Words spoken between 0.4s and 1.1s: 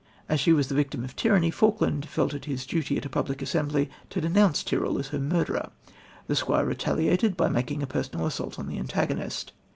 was the victim